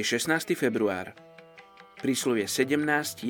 [0.00, 0.56] Je 16.
[0.56, 1.12] február.
[2.00, 3.20] Príslovie 17.1.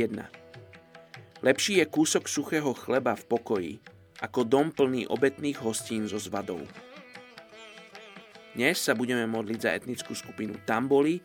[1.42, 3.74] Lepší je kúsok suchého chleba v pokoji,
[4.22, 6.62] ako dom plný obetných hostín so zvadou.
[8.54, 11.18] Dnes sa budeme modliť za etnickú skupinu Tamboli,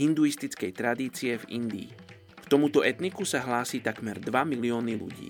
[0.00, 1.92] hinduistickej tradície v Indii.
[2.32, 5.28] K tomuto etniku sa hlási takmer 2 milióny ľudí.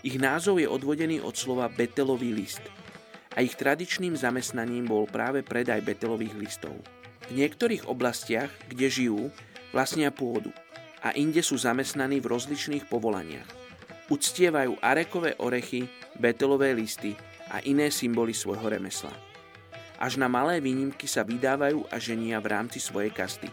[0.00, 2.64] Ich názov je odvodený od slova betelový list
[3.36, 6.72] a ich tradičným zamestnaním bol práve predaj betelových listov.
[7.28, 9.28] V niektorých oblastiach, kde žijú,
[9.76, 10.48] vlastnia pôdu
[11.04, 13.46] a inde sú zamestnaní v rozličných povolaniach.
[14.08, 15.84] Uctievajú arekové orechy,
[16.16, 17.12] betelové listy
[17.52, 19.12] a iné symboly svojho remesla.
[20.00, 23.52] Až na malé výnimky sa vydávajú a ženia v rámci svojej kasty.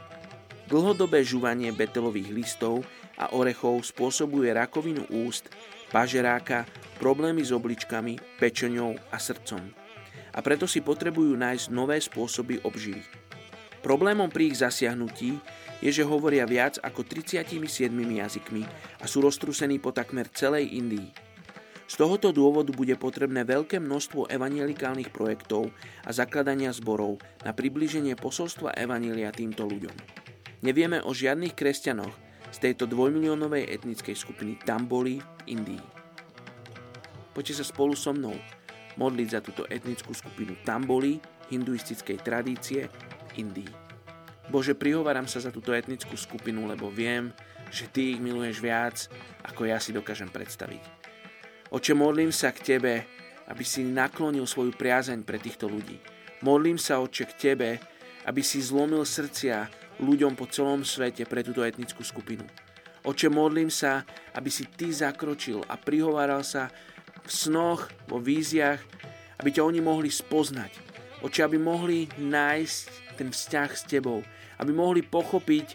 [0.72, 2.88] Dlhodobé žúvanie betelových listov
[3.20, 5.52] a orechov spôsobuje rakovinu úst,
[5.92, 6.64] pažeráka,
[6.98, 9.62] problémy s obličkami, pečeňou a srdcom.
[10.36, 13.25] A preto si potrebujú nájsť nové spôsoby obživy.
[13.86, 15.38] Problémom pri ich zasiahnutí
[15.78, 17.62] je, že hovoria viac ako 37
[17.94, 18.66] jazykmi
[18.98, 21.14] a sú roztrúsení po takmer celej Indii.
[21.86, 25.70] Z tohoto dôvodu bude potrebné veľké množstvo evangelikálnych projektov
[26.02, 29.94] a zakladania zborov na priblíženie posolstva evanília týmto ľuďom.
[30.66, 32.18] Nevieme o žiadnych kresťanoch
[32.50, 35.86] z tejto dvojmiliónovej etnickej skupiny Tamboli v Indii.
[37.38, 38.34] Poďte sa spolu so mnou
[38.98, 41.22] modliť za túto etnickú skupinu Tamboli
[41.54, 42.90] hinduistickej tradície
[43.38, 43.70] Indii.
[44.46, 47.34] Bože, prihováram sa za túto etnickú skupinu, lebo viem,
[47.74, 49.10] že Ty ich miluješ viac,
[49.42, 50.84] ako ja si dokážem predstaviť.
[51.74, 52.94] Oče, modlím sa k Tebe,
[53.50, 55.98] aby si naklonil svoju priazeň pre týchto ľudí.
[56.46, 57.82] Modlím sa, Oče, k Tebe,
[58.30, 62.46] aby si zlomil srdcia ľuďom po celom svete pre túto etnickú skupinu.
[63.06, 64.06] Oče, modlím sa,
[64.38, 66.70] aby si Ty zakročil a prihováral sa
[67.26, 68.82] v snoch, vo víziach,
[69.42, 70.95] aby ťa oni mohli spoznať.
[71.24, 74.20] Oče, aby mohli nájsť ten vzťah s tebou,
[74.60, 75.68] aby mohli pochopiť,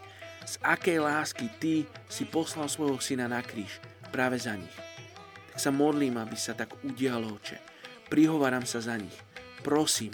[0.50, 3.78] z akej lásky ty si poslal svojho syna na kríž
[4.10, 4.76] práve za nich.
[5.54, 7.58] Tak sa modlím, aby sa tak udialo, oče.
[8.10, 9.14] Prihováram sa za nich.
[9.62, 10.10] Prosím,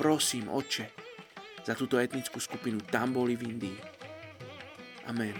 [0.00, 0.88] prosím, oče,
[1.66, 3.78] za túto etnickú skupinu tam boli v Indii.
[5.04, 5.36] Amen.